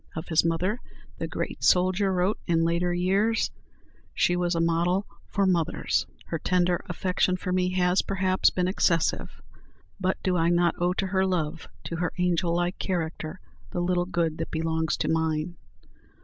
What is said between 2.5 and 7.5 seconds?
later years, "She was a model for mothers. Her tender affection